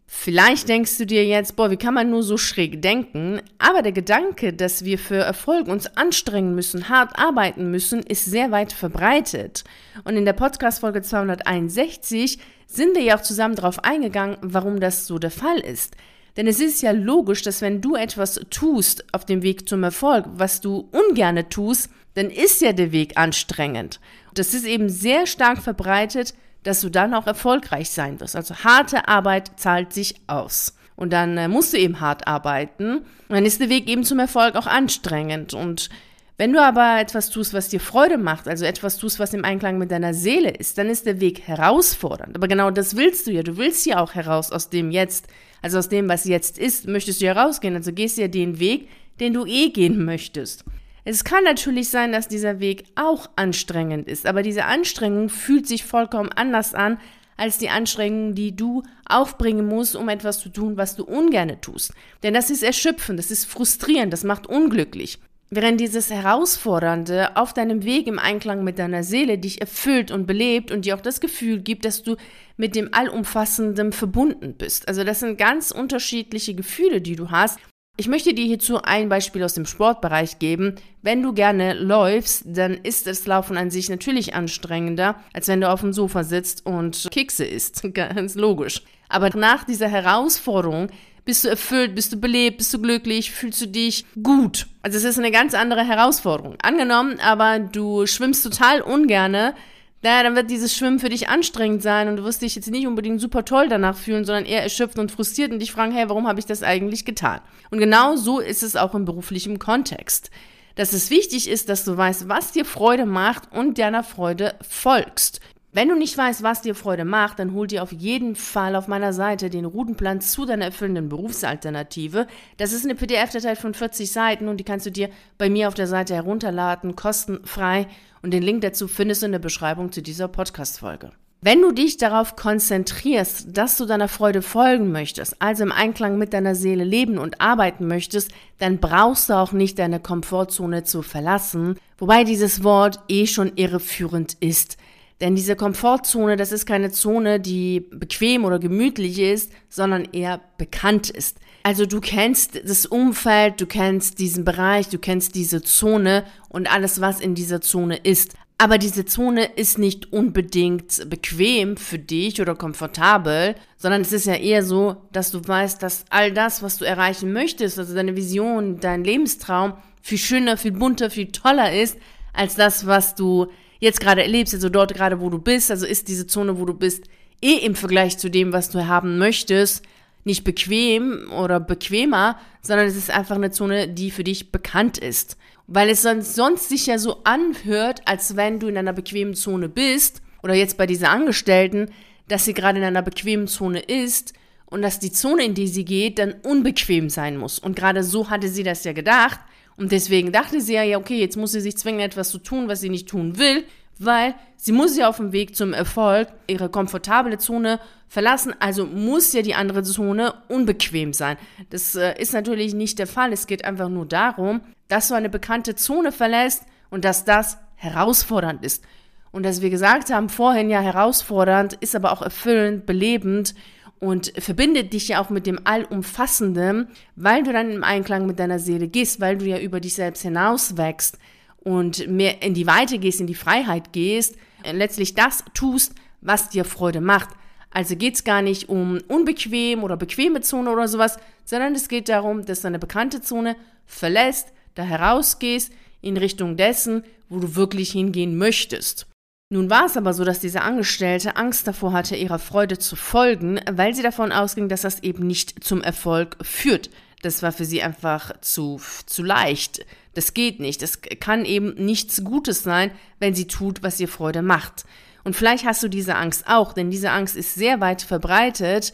Vielleicht 0.07 0.69
denkst 0.69 0.97
du 0.97 1.06
dir 1.06 1.24
jetzt, 1.25 1.56
boah, 1.56 1.69
wie 1.69 1.77
kann 1.77 1.94
man 1.94 2.09
nur 2.09 2.24
so 2.24 2.38
schräg 2.38 2.81
denken? 2.81 3.41
Aber 3.59 3.83
der 3.83 3.91
Gedanke, 3.91 4.53
dass 4.53 4.83
wir 4.83 4.97
für 4.97 5.18
Erfolg 5.18 5.68
uns 5.68 5.97
anstrengen 5.97 6.56
müssen, 6.56 6.89
hart 6.89 7.19
arbeiten 7.19 7.69
müssen, 7.69 8.01
ist 8.01 8.25
sehr 8.25 8.50
weit 8.51 8.71
verbreitet. 8.71 9.65
Und 10.06 10.15
in 10.15 10.25
der 10.25 10.33
Podcast-Folge 10.33 11.01
261 11.03 12.39
sind 12.65 12.95
wir 12.95 13.03
ja 13.03 13.18
auch 13.18 13.21
zusammen 13.21 13.56
darauf 13.56 13.83
eingegangen, 13.83 14.38
warum 14.41 14.80
das 14.80 15.06
so 15.06 15.19
der 15.19 15.30
Fall 15.30 15.59
ist. 15.59 15.95
Denn 16.37 16.47
es 16.47 16.59
ist 16.59 16.81
ja 16.81 16.91
logisch, 16.91 17.41
dass 17.41 17.61
wenn 17.61 17.81
du 17.81 17.95
etwas 17.95 18.39
tust 18.49 19.05
auf 19.13 19.25
dem 19.25 19.41
Weg 19.41 19.67
zum 19.67 19.83
Erfolg, 19.83 20.25
was 20.33 20.61
du 20.61 20.89
ungerne 20.91 21.49
tust, 21.49 21.89
dann 22.13 22.29
ist 22.29 22.61
ja 22.61 22.73
der 22.73 22.91
Weg 22.91 23.17
anstrengend. 23.17 23.99
Das 24.33 24.53
ist 24.53 24.65
eben 24.65 24.89
sehr 24.89 25.27
stark 25.27 25.61
verbreitet, 25.61 26.33
dass 26.63 26.81
du 26.81 26.89
dann 26.89 27.13
auch 27.13 27.27
erfolgreich 27.27 27.89
sein 27.89 28.19
wirst. 28.19 28.35
Also 28.35 28.55
harte 28.55 29.07
Arbeit 29.07 29.51
zahlt 29.57 29.93
sich 29.93 30.15
aus. 30.27 30.75
Und 30.95 31.13
dann 31.13 31.37
äh, 31.37 31.47
musst 31.47 31.73
du 31.73 31.77
eben 31.77 32.01
hart 32.01 32.27
arbeiten. 32.27 32.97
Und 32.97 33.05
dann 33.29 33.45
ist 33.45 33.61
der 33.61 33.69
Weg 33.69 33.87
eben 33.87 34.03
zum 34.03 34.19
Erfolg 34.19 34.55
auch 34.55 34.67
anstrengend. 34.67 35.53
Und 35.53 35.89
wenn 36.35 36.51
du 36.51 36.61
aber 36.61 36.99
etwas 36.99 37.29
tust, 37.29 37.53
was 37.53 37.69
dir 37.69 37.79
Freude 37.79 38.17
macht, 38.17 38.47
also 38.47 38.65
etwas 38.65 38.97
tust, 38.97 39.19
was 39.19 39.33
im 39.33 39.45
Einklang 39.45 39.77
mit 39.77 39.91
deiner 39.91 40.13
Seele 40.13 40.49
ist, 40.49 40.77
dann 40.77 40.89
ist 40.89 41.05
der 41.05 41.21
Weg 41.21 41.47
herausfordernd. 41.47 42.35
Aber 42.35 42.47
genau 42.49 42.69
das 42.69 42.97
willst 42.97 43.27
du 43.27 43.31
ja. 43.31 43.43
Du 43.43 43.57
willst 43.57 43.85
ja 43.85 43.99
auch 43.99 44.13
heraus 44.13 44.51
aus 44.51 44.69
dem 44.69 44.91
Jetzt, 44.91 45.27
also 45.61 45.77
aus 45.77 45.89
dem, 45.89 46.07
was 46.09 46.25
jetzt 46.25 46.57
ist, 46.57 46.88
möchtest 46.88 47.21
du 47.21 47.25
herausgehen. 47.25 47.75
Also 47.75 47.91
gehst 47.91 48.17
du 48.17 48.21
ja 48.21 48.27
den 48.27 48.59
Weg, 48.59 48.89
den 49.19 49.33
du 49.33 49.45
eh 49.45 49.69
gehen 49.69 50.03
möchtest. 50.06 50.63
Es 51.06 51.23
kann 51.23 51.44
natürlich 51.44 51.89
sein, 51.89 52.11
dass 52.11 52.27
dieser 52.27 52.59
Weg 52.59 52.83
auch 52.95 53.29
anstrengend 53.35 54.07
ist, 54.07 54.25
aber 54.25 54.44
diese 54.44 54.65
Anstrengung 54.65 55.29
fühlt 55.29 55.67
sich 55.67 55.83
vollkommen 55.83 56.29
anders 56.35 56.73
an 56.75 57.00
als 57.38 57.57
die 57.57 57.69
Anstrengung, 57.69 58.35
die 58.35 58.56
du 58.56 58.83
aufbringen 59.07 59.65
musst, 59.65 59.95
um 59.95 60.09
etwas 60.09 60.39
zu 60.39 60.50
tun, 60.50 60.75
was 60.75 60.97
du 60.97 61.06
ungerne 61.06 61.62
tust. 61.62 61.94
Denn 62.21 62.33
das 62.33 62.50
ist 62.50 62.63
erschöpfend, 62.63 63.17
das 63.17 63.31
ist 63.31 63.45
frustrierend, 63.45 64.12
das 64.12 64.25
macht 64.25 64.47
unglücklich. 64.47 65.19
Während 65.51 65.81
dieses 65.81 66.12
Herausfordernde 66.12 67.36
auf 67.36 67.54
deinem 67.54 67.84
Weg 67.84 68.06
im 68.06 68.19
Einklang 68.19 68.63
mit 68.63 68.78
deiner 68.78 69.04
Seele 69.04 69.40
dich 69.40 69.62
erfüllt 69.62 70.12
und 70.12 70.28
belebt 70.28 70.72
und 70.72 70.86
dir 70.86 70.96
auch 70.96 71.01
das 71.01 71.22
Gefühl 71.22 71.60
gibt, 71.60 71.86
dass 71.86 72.04
du 72.04 72.18
mit 72.56 72.75
dem 72.75 72.94
Allumfassenden 72.94 73.92
verbunden 73.92 74.54
bist. 74.54 74.88
Also 74.88 75.04
das 75.04 75.22
sind 75.22 75.40
ganz 75.40 75.72
unterschiedliche 75.72 76.54
Gefühle, 76.54 77.01
die 77.01 77.16
du 77.16 77.31
hast. 77.31 77.57
Ich 77.98 78.07
möchte 78.07 78.34
dir 78.34 78.46
hierzu 78.46 78.81
ein 78.84 79.10
Beispiel 79.10 79.44
aus 79.44 79.56
dem 79.56 79.66
Sportbereich 79.66 80.38
geben. 80.38 80.75
Wenn 81.01 81.24
du 81.24 81.34
gerne 81.34 81.74
läufst, 81.74 82.44
dann 82.46 82.75
ist 82.75 83.07
das 83.07 83.25
Laufen 83.25 83.57
an 83.57 83.72
sich 83.72 83.90
natürlich 83.90 84.36
anstrengender, 84.36 85.16
als 85.34 85.48
wenn 85.48 85.62
du 85.62 85.69
auf 85.69 85.81
dem 85.81 85.94
Sofa 85.94 86.24
sitzt 86.24 86.66
und 86.66 87.07
Kekse 87.12 87.44
isst. 87.44 87.84
Ganz 87.94 88.36
logisch. 88.36 88.84
Aber 89.10 89.36
nach 89.36 89.63
dieser 89.63 89.90
Herausforderung 89.90 90.92
bist 91.29 91.43
du 91.43 91.47
erfüllt? 91.47 91.93
Bist 91.93 92.11
du 92.11 92.19
belebt? 92.19 92.57
Bist 92.57 92.73
du 92.73 92.81
glücklich? 92.81 93.29
Fühlst 93.29 93.61
du 93.61 93.67
dich 93.67 94.03
gut? 94.23 94.65
Also 94.81 94.97
es 94.97 95.03
ist 95.03 95.19
eine 95.19 95.29
ganz 95.29 95.53
andere 95.53 95.85
Herausforderung. 95.85 96.55
Angenommen, 96.63 97.19
aber 97.19 97.59
du 97.59 98.07
schwimmst 98.07 98.43
total 98.43 98.81
ungerne, 98.81 99.53
naja, 100.01 100.23
dann 100.23 100.35
wird 100.35 100.49
dieses 100.49 100.75
Schwimmen 100.75 100.97
für 100.97 101.09
dich 101.09 101.29
anstrengend 101.29 101.83
sein 101.83 102.07
und 102.07 102.15
du 102.15 102.23
wirst 102.23 102.41
dich 102.41 102.55
jetzt 102.55 102.71
nicht 102.71 102.87
unbedingt 102.87 103.21
super 103.21 103.45
toll 103.45 103.67
danach 103.69 103.95
fühlen, 103.95 104.25
sondern 104.25 104.45
eher 104.45 104.63
erschöpft 104.63 104.97
und 104.97 105.11
frustriert 105.11 105.51
und 105.51 105.59
dich 105.59 105.71
fragen, 105.71 105.91
hey, 105.91 106.09
warum 106.09 106.27
habe 106.27 106.39
ich 106.39 106.47
das 106.47 106.63
eigentlich 106.63 107.05
getan? 107.05 107.41
Und 107.69 107.77
genau 107.77 108.15
so 108.15 108.39
ist 108.39 108.63
es 108.63 108.75
auch 108.75 108.95
im 108.95 109.05
beruflichen 109.05 109.59
Kontext. 109.59 110.31
Dass 110.73 110.93
es 110.93 111.11
wichtig 111.11 111.47
ist, 111.47 111.69
dass 111.69 111.85
du 111.85 111.95
weißt, 111.95 112.27
was 112.27 112.53
dir 112.53 112.65
Freude 112.65 113.05
macht 113.05 113.51
und 113.51 113.77
deiner 113.77 114.03
Freude 114.03 114.55
folgst. 114.67 115.41
Wenn 115.71 115.88
du 115.88 115.95
nicht 115.95 116.18
weißt, 116.18 116.42
was 116.42 116.63
dir 116.63 116.74
Freude 116.74 117.06
macht, 117.06 117.38
dann 117.38 117.54
hol 117.54 117.68
dir 117.68 117.83
auf 117.83 117.92
jeden 117.92 118.36
Fall 118.36 118.75
auf 118.75 118.88
meiner 118.88 119.13
Seite 119.13 119.51
den 119.51 119.66
Routenplan 119.66 120.19
zu 120.19 120.45
deiner 120.45 120.66
erfüllenden 120.66 121.10
Berufsalternative. 121.10 122.25
Das 122.57 122.74
ist 122.74 122.86
eine 122.86 122.95
PDF-Datei 122.95 123.56
von 123.56 123.75
40 123.75 124.12
Seiten 124.12 124.48
und 124.48 124.57
die 124.57 124.63
kannst 124.63 124.88
du 124.88 124.92
dir 124.92 125.10
bei 125.38 125.48
mir 125.48 125.68
auf 125.68 125.75
der 125.75 125.86
Seite 125.86 126.16
herunterladen, 126.16 126.95
kostenfrei. 126.95 127.86
Und 128.24 128.31
den 128.31 128.42
Link 128.42 128.62
dazu 128.62 128.88
findest 128.88 129.21
du 129.21 129.27
in 129.27 129.31
der 129.31 129.39
Beschreibung 129.39 129.92
zu 129.92 130.01
dieser 130.01 130.27
Podcast-Folge. 130.27 131.12
Wenn 131.42 131.62
du 131.62 131.72
dich 131.72 131.98
darauf 131.98 132.36
konzentrierst, 132.36 133.56
dass 133.56 133.77
du 133.77 133.86
deiner 133.86 134.07
Freude 134.07 134.42
folgen 134.42 134.92
möchtest, 134.92 135.39
also 135.39 135.63
im 135.63 135.72
Einklang 135.72 136.18
mit 136.18 136.33
deiner 136.33 136.56
Seele 136.56 136.83
leben 136.83 137.19
und 137.19 137.39
arbeiten 137.39 137.88
möchtest, 137.88 138.31
dann 138.57 138.80
brauchst 138.80 139.30
du 139.30 139.33
auch 139.33 139.51
nicht 139.51 139.77
deine 139.77 140.00
Komfortzone 140.00 140.83
zu 140.83 141.04
verlassen, 141.04 141.77
wobei 142.00 142.24
dieses 142.24 142.63
Wort 142.63 143.00
eh 143.07 143.27
schon 143.27 143.54
irreführend 143.56 144.36
ist. 144.42 144.77
Denn 145.21 145.36
diese 145.36 145.56
Komfortzone, 145.56 146.38
das 146.38 146.51
ist 146.51 146.66
keine 146.66 146.92
Zone, 146.92 147.39
die 147.39 147.81
bequem 147.81 148.45
oder 148.45 148.57
gemütlich 148.57 149.19
ist, 149.19 149.51
sondern 149.68 150.06
eher 150.06 150.39
bekannt 150.57 151.10
ist. 151.10 151.38
Also 151.63 151.86
du 151.86 152.00
kennst 152.00 152.62
das 152.66 152.86
Umfeld, 152.86 153.60
du 153.60 153.66
kennst 153.66 154.19
diesen 154.19 154.45
Bereich, 154.45 154.88
du 154.88 154.98
kennst 154.98 155.36
diese 155.36 155.62
Zone 155.62 156.24
und 156.48 156.71
alles, 156.71 157.01
was 157.01 157.19
in 157.19 157.36
dieser 157.36 157.60
Zone 157.60 157.98
ist. 157.98 158.33
Aber 158.57 158.77
diese 158.77 159.06
Zone 159.06 159.45
ist 159.56 159.77
nicht 159.77 160.12
unbedingt 160.12 161.10
bequem 161.10 161.77
für 161.77 161.98
dich 161.98 162.42
oder 162.42 162.56
komfortabel, 162.56 163.56
sondern 163.77 164.01
es 164.01 164.12
ist 164.12 164.25
ja 164.25 164.36
eher 164.36 164.63
so, 164.63 164.98
dass 165.13 165.31
du 165.31 165.45
weißt, 165.45 165.81
dass 165.81 166.04
all 166.10 166.33
das, 166.33 166.62
was 166.62 166.77
du 166.77 166.86
erreichen 166.86 167.31
möchtest, 167.31 167.80
also 167.80 167.95
deine 167.95 168.18
Vision, 168.18 168.80
dein 168.81 169.06
Lebenstraum, 169.06 169.74
viel 170.01 170.18
schöner, 170.18 170.57
viel 170.57 170.74
bunter, 170.74 171.10
viel 171.10 171.31
toller 171.31 171.74
ist, 171.74 171.98
als 172.33 172.56
das, 172.56 172.86
was 172.86 173.15
du 173.15 173.48
jetzt 173.79 173.99
gerade 173.99 174.21
erlebst, 174.21 174.53
also 174.53 174.69
dort 174.69 174.93
gerade, 174.93 175.19
wo 175.19 175.29
du 175.29 175.39
bist, 175.39 175.71
also 175.71 175.85
ist 175.85 176.07
diese 176.07 176.27
Zone, 176.27 176.59
wo 176.59 176.65
du 176.65 176.73
bist, 176.73 177.05
eh 177.41 177.57
im 177.57 177.75
Vergleich 177.75 178.17
zu 178.17 178.29
dem, 178.29 178.53
was 178.53 178.69
du 178.69 178.87
haben 178.87 179.17
möchtest, 179.17 179.83
nicht 180.25 180.43
bequem 180.43 181.31
oder 181.31 181.59
bequemer, 181.59 182.37
sondern 182.61 182.87
es 182.87 182.95
ist 182.95 183.09
einfach 183.09 183.35
eine 183.35 183.51
Zone, 183.51 183.87
die 183.87 184.11
für 184.11 184.23
dich 184.23 184.51
bekannt 184.51 184.97
ist. 184.97 185.37
Weil 185.67 185.89
es 185.89 186.01
sonst, 186.01 186.35
sonst 186.35 186.69
sich 186.69 186.87
ja 186.87 186.97
so 186.97 187.23
anhört, 187.23 188.01
als 188.05 188.35
wenn 188.35 188.59
du 188.59 188.67
in 188.67 188.77
einer 188.77 188.93
bequemen 188.93 189.33
Zone 189.33 189.69
bist, 189.69 190.21
oder 190.43 190.53
jetzt 190.53 190.77
bei 190.77 190.85
dieser 190.85 191.09
Angestellten, 191.09 191.91
dass 192.27 192.45
sie 192.45 192.53
gerade 192.53 192.79
in 192.79 192.85
einer 192.85 193.01
bequemen 193.01 193.47
Zone 193.47 193.79
ist 193.79 194.33
und 194.65 194.81
dass 194.81 194.99
die 194.99 195.11
Zone, 195.11 195.43
in 195.43 195.53
die 195.53 195.67
sie 195.67 195.85
geht, 195.85 196.19
dann 196.19 196.35
unbequem 196.43 197.09
sein 197.09 197.37
muss. 197.37 197.59
Und 197.59 197.75
gerade 197.75 198.03
so 198.03 198.29
hatte 198.29 198.47
sie 198.47 198.63
das 198.63 198.83
ja 198.83 198.93
gedacht. 198.93 199.39
Und 199.79 199.93
deswegen 199.93 200.33
dachte 200.33 200.59
sie 200.59 200.73
ja, 200.73 200.83
ja, 200.83 200.97
okay, 200.97 201.17
jetzt 201.17 201.37
muss 201.37 201.53
sie 201.53 201.61
sich 201.61 201.77
zwingen, 201.77 202.01
etwas 202.01 202.31
zu 202.31 202.37
tun, 202.37 202.67
was 202.67 202.81
sie 202.81 202.89
nicht 202.89 203.07
tun 203.07 203.39
will, 203.39 203.63
weil 203.97 204.35
sie 204.57 204.73
muss 204.73 204.97
ja 204.97 205.07
auf 205.07 205.17
dem 205.17 205.31
Weg 205.31 205.55
zum 205.55 205.71
Erfolg 205.71 206.27
ihre 206.47 206.67
komfortable 206.67 207.37
Zone 207.37 207.79
verlassen, 208.09 208.53
also 208.59 208.85
muss 208.85 209.31
ja 209.31 209.41
die 209.41 209.55
andere 209.55 209.83
Zone 209.83 210.33
unbequem 210.49 211.13
sein. 211.13 211.37
Das 211.69 211.95
äh, 211.95 212.13
ist 212.19 212.33
natürlich 212.33 212.73
nicht 212.73 212.99
der 212.99 213.07
Fall. 213.07 213.31
Es 213.31 213.47
geht 213.47 213.63
einfach 213.63 213.87
nur 213.87 214.05
darum, 214.05 214.59
dass 214.89 215.07
du 215.07 215.13
eine 215.13 215.29
bekannte 215.29 215.75
Zone 215.75 216.11
verlässt 216.11 216.63
und 216.89 217.05
dass 217.05 217.23
das 217.23 217.57
herausfordernd 217.75 218.65
ist. 218.65 218.83
Und 219.31 219.43
dass 219.43 219.61
wir 219.61 219.69
gesagt 219.69 220.11
haben, 220.11 220.27
vorhin 220.27 220.69
ja 220.69 220.81
herausfordernd, 220.81 221.75
ist 221.75 221.95
aber 221.95 222.11
auch 222.11 222.21
erfüllend, 222.21 222.85
belebend 222.85 223.55
und 224.00 224.31
verbindet 224.38 224.94
dich 224.94 225.10
ja 225.10 225.22
auch 225.22 225.30
mit 225.30 225.46
dem 225.46 225.60
Allumfassenden, 225.66 226.88
weil 227.16 227.44
du 227.44 227.51
dann 227.51 227.72
im 227.72 227.84
Einklang 227.84 228.25
mit 228.25 228.40
deiner 228.40 228.60
Seele 228.60 228.88
gehst, 228.88 229.19
weil 229.19 229.38
du 229.38 229.46
ja 229.46 229.60
über 229.60 229.80
dich 229.80 229.94
selbst 229.94 230.22
hinaus 230.22 230.78
wächst 230.78 231.18
und 231.57 232.07
mehr 232.07 232.42
in 232.42 232.54
die 232.54 232.68
Weite 232.68 232.98
gehst, 232.98 233.19
in 233.19 233.28
die 233.28 233.36
Freiheit 233.36 233.92
gehst, 233.92 234.36
äh, 234.63 234.72
letztlich 234.72 235.16
das 235.16 235.44
tust, 235.54 235.94
was 236.22 236.50
dir 236.50 236.63
Freude 236.63 237.01
macht. 237.01 237.30
Also 237.72 237.96
geht's 237.96 238.24
gar 238.24 238.42
nicht 238.42 238.69
um 238.69 239.00
unbequem 239.07 239.84
oder 239.84 239.98
bequeme 239.98 240.42
Zone 240.42 240.72
oder 240.72 240.88
sowas, 240.88 241.18
sondern 241.46 241.75
es 241.75 241.88
geht 241.88 242.10
darum, 242.10 242.46
dass 242.46 242.62
du 242.62 242.68
eine 242.68 242.80
bekannte 242.80 243.22
Zone 243.22 243.56
verlässt, 243.86 244.48
da 244.75 244.84
herausgehst 244.84 245.72
in 246.01 246.18
Richtung 246.18 246.57
dessen, 246.57 247.03
wo 247.27 247.39
du 247.39 247.56
wirklich 247.56 247.91
hingehen 247.91 248.38
möchtest. 248.38 249.09
Nun 249.51 249.72
war 249.72 249.86
es 249.86 249.98
aber 249.98 250.13
so, 250.13 250.24
dass 250.24 250.39
diese 250.39 250.62
Angestellte 250.62 251.36
Angst 251.36 251.68
davor 251.68 251.91
hatte, 251.91 252.15
ihrer 252.15 252.38
Freude 252.38 252.77
zu 252.77 252.96
folgen, 252.96 253.60
weil 253.72 253.96
sie 253.96 254.03
davon 254.03 254.32
ausging, 254.32 254.70
dass 254.70 254.82
das 254.82 255.01
eben 255.01 255.25
nicht 255.25 255.63
zum 255.63 255.82
Erfolg 255.82 256.38
führt. 256.44 256.91
Das 257.24 257.41
war 257.41 257.51
für 257.51 257.65
sie 257.65 257.82
einfach 257.82 258.39
zu, 258.41 258.79
zu 259.08 259.24
leicht. 259.24 259.84
Das 260.13 260.36
geht 260.36 260.60
nicht. 260.60 260.84
Das 260.84 261.01
kann 261.01 261.46
eben 261.46 261.74
nichts 261.84 262.24
Gutes 262.24 262.62
sein, 262.62 262.91
wenn 263.18 263.34
sie 263.34 263.48
tut, 263.48 263.82
was 263.82 264.00
ihr 264.00 264.08
Freude 264.08 264.44
macht. 264.44 264.86
Und 265.24 265.36
vielleicht 265.36 265.65
hast 265.65 265.82
du 265.82 265.88
diese 265.88 266.15
Angst 266.15 266.48
auch, 266.48 266.72
denn 266.72 266.91
diese 266.91 267.10
Angst 267.10 267.36
ist 267.36 267.56
sehr 267.56 267.82
weit 267.82 268.03
verbreitet, 268.03 268.94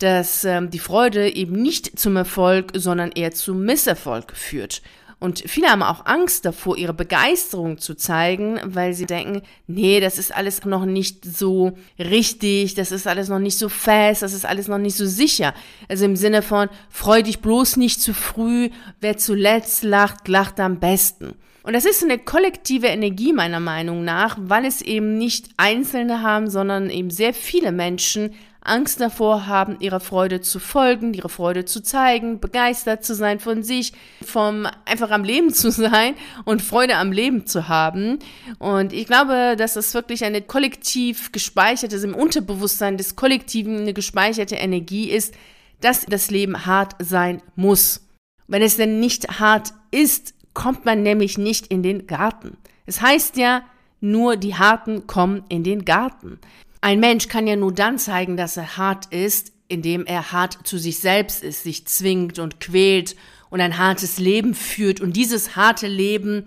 dass 0.00 0.44
ähm, 0.44 0.68
die 0.68 0.78
Freude 0.80 1.34
eben 1.34 1.54
nicht 1.54 1.98
zum 1.98 2.16
Erfolg, 2.16 2.72
sondern 2.74 3.10
eher 3.10 3.32
zum 3.32 3.64
Misserfolg 3.64 4.36
führt. 4.36 4.82
Und 5.20 5.44
viele 5.46 5.68
haben 5.68 5.82
auch 5.82 6.06
Angst 6.06 6.44
davor, 6.44 6.76
ihre 6.76 6.94
Begeisterung 6.94 7.78
zu 7.78 7.94
zeigen, 7.94 8.60
weil 8.64 8.94
sie 8.94 9.06
denken, 9.06 9.42
nee, 9.66 10.00
das 10.00 10.18
ist 10.18 10.34
alles 10.34 10.64
noch 10.64 10.84
nicht 10.84 11.24
so 11.24 11.72
richtig, 11.98 12.74
das 12.74 12.92
ist 12.92 13.06
alles 13.06 13.28
noch 13.28 13.38
nicht 13.38 13.58
so 13.58 13.68
fest, 13.68 14.22
das 14.22 14.32
ist 14.32 14.44
alles 14.44 14.68
noch 14.68 14.78
nicht 14.78 14.96
so 14.96 15.06
sicher. 15.06 15.54
Also 15.88 16.04
im 16.04 16.16
Sinne 16.16 16.42
von, 16.42 16.68
freu 16.90 17.22
dich 17.22 17.40
bloß 17.40 17.76
nicht 17.76 18.00
zu 18.00 18.12
früh, 18.12 18.70
wer 19.00 19.16
zuletzt 19.16 19.82
lacht, 19.84 20.28
lacht 20.28 20.60
am 20.60 20.80
besten. 20.80 21.34
Und 21.64 21.72
das 21.72 21.86
ist 21.86 22.04
eine 22.04 22.18
kollektive 22.18 22.88
Energie 22.88 23.32
meiner 23.32 23.60
Meinung 23.60 24.04
nach, 24.04 24.36
weil 24.38 24.66
es 24.66 24.82
eben 24.82 25.16
nicht 25.16 25.48
Einzelne 25.56 26.20
haben, 26.20 26.50
sondern 26.50 26.90
eben 26.90 27.08
sehr 27.08 27.32
viele 27.32 27.72
Menschen 27.72 28.34
Angst 28.64 29.00
davor 29.00 29.46
haben, 29.46 29.76
ihrer 29.80 30.00
Freude 30.00 30.40
zu 30.40 30.58
folgen, 30.58 31.12
ihre 31.12 31.28
Freude 31.28 31.66
zu 31.66 31.82
zeigen, 31.82 32.40
begeistert 32.40 33.04
zu 33.04 33.14
sein 33.14 33.38
von 33.38 33.62
sich, 33.62 33.92
vom 34.24 34.66
einfach 34.86 35.10
am 35.10 35.22
Leben 35.22 35.52
zu 35.52 35.70
sein 35.70 36.14
und 36.44 36.62
Freude 36.62 36.96
am 36.96 37.12
Leben 37.12 37.46
zu 37.46 37.68
haben. 37.68 38.18
Und 38.58 38.92
ich 38.92 39.06
glaube, 39.06 39.54
dass 39.56 39.74
das 39.74 39.92
wirklich 39.92 40.24
eine 40.24 40.40
kollektiv 40.40 41.30
gespeicherte, 41.30 41.96
im 41.96 42.14
Unterbewusstsein 42.14 42.96
des 42.96 43.16
Kollektiven 43.16 43.80
eine 43.80 43.92
gespeicherte 43.92 44.56
Energie 44.56 45.10
ist, 45.10 45.34
dass 45.80 46.06
das 46.06 46.30
Leben 46.30 46.66
hart 46.66 46.96
sein 46.98 47.42
muss. 47.56 48.08
Wenn 48.46 48.62
es 48.62 48.76
denn 48.76 48.98
nicht 48.98 49.40
hart 49.40 49.72
ist, 49.90 50.34
kommt 50.54 50.84
man 50.84 51.02
nämlich 51.02 51.36
nicht 51.36 51.66
in 51.66 51.82
den 51.82 52.06
Garten. 52.06 52.56
Es 52.86 53.00
heißt 53.00 53.36
ja, 53.36 53.62
nur 54.00 54.36
die 54.36 54.54
Harten 54.54 55.06
kommen 55.06 55.44
in 55.48 55.64
den 55.64 55.84
Garten. 55.84 56.38
Ein 56.84 57.00
Mensch 57.00 57.28
kann 57.28 57.46
ja 57.46 57.56
nur 57.56 57.72
dann 57.72 57.98
zeigen, 57.98 58.36
dass 58.36 58.58
er 58.58 58.76
hart 58.76 59.06
ist, 59.06 59.52
indem 59.68 60.04
er 60.04 60.32
hart 60.32 60.66
zu 60.66 60.76
sich 60.76 60.98
selbst 60.98 61.42
ist, 61.42 61.62
sich 61.62 61.86
zwingt 61.86 62.38
und 62.38 62.60
quält 62.60 63.16
und 63.48 63.62
ein 63.62 63.78
hartes 63.78 64.18
Leben 64.18 64.54
führt 64.54 65.00
und 65.00 65.14
dieses 65.14 65.56
harte 65.56 65.86
Leben 65.86 66.44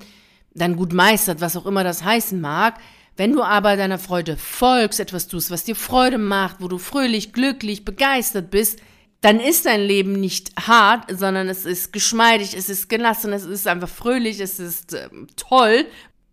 dann 0.54 0.76
gut 0.76 0.94
meistert, 0.94 1.42
was 1.42 1.58
auch 1.58 1.66
immer 1.66 1.84
das 1.84 2.04
heißen 2.04 2.40
mag. 2.40 2.80
Wenn 3.16 3.32
du 3.32 3.42
aber 3.42 3.78
deiner 3.78 3.98
Freude 3.98 4.38
folgst, 4.38 5.00
etwas 5.00 5.28
tust, 5.28 5.50
was 5.50 5.64
dir 5.64 5.76
Freude 5.76 6.20
macht, 6.20 6.58
wo 6.60 6.68
du 6.68 6.78
fröhlich, 6.78 7.34
glücklich, 7.34 7.84
begeistert 7.84 8.52
bist, 8.52 8.80
dann 9.22 9.40
ist 9.40 9.66
dein 9.66 9.82
Leben 9.82 10.14
nicht 10.14 10.52
hart, 10.68 11.06
sondern 11.18 11.50
es 11.50 11.66
ist 11.66 11.92
geschmeidig, 11.92 12.56
es 12.56 12.70
ist 12.70 12.90
gelassen, 12.90 13.34
es 13.34 13.44
ist 13.44 13.68
einfach 13.68 13.90
fröhlich, 13.90 14.40
es 14.40 14.60
ist 14.60 14.94
äh, 14.94 15.10
toll. 15.36 15.88